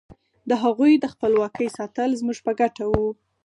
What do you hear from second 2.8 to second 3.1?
وو.